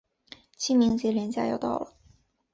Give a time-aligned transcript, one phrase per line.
[0.57, 1.93] 清明节连假要到了